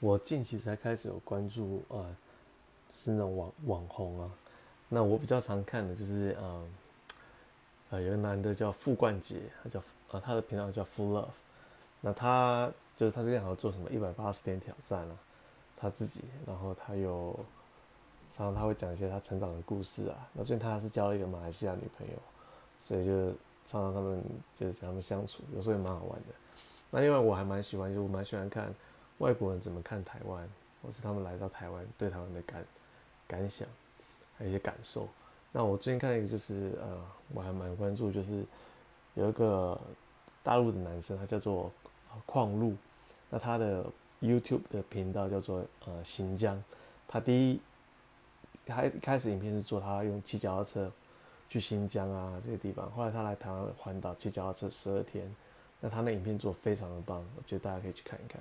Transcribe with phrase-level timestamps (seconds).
[0.00, 2.16] 我近期才开始有关注啊、呃，
[2.94, 4.30] 是那种网网红啊。
[4.88, 6.68] 那我比较常看的就是呃，
[7.90, 11.28] 呃，有个男的叫傅冠杰，他叫呃，他的频道叫 Full Love。
[12.00, 15.16] 那他就是他之前好像做什么一百八十天挑战啊，
[15.76, 17.34] 他自己，然后他有
[18.28, 20.28] 常常他会讲一些他成长的故事啊。
[20.34, 22.14] 那最近他还是交了一个马来西亚女朋友，
[22.78, 23.30] 所以就
[23.64, 24.22] 常常他们
[24.54, 26.34] 就是跟他们相处，有时候也蛮好玩的。
[26.90, 28.72] 那另外我还蛮喜欢，就我蛮喜欢看
[29.18, 30.48] 外国人怎么看台湾，
[30.82, 32.64] 或是他们来到台湾对台湾的感
[33.26, 33.66] 感想，
[34.36, 35.08] 还有一些感受。
[35.52, 37.00] 那我最近看了一个，就是呃，
[37.32, 38.44] 我还蛮关注，就是
[39.14, 39.80] 有一个
[40.42, 41.72] 大陆的男生，他叫做
[42.26, 42.76] 矿路，
[43.30, 43.84] 那他的
[44.20, 46.62] YouTube 的频道叫做呃新疆，
[47.08, 47.60] 他第一，
[48.66, 50.92] 他一开始影片是做他用骑脚踏车
[51.48, 55.34] 去新疆啊这个地方，后来他来台湾环岛骑脚踏车十二天。
[55.78, 58.40] 那他那影片做非常的棒，我觉得大家可以去看一看。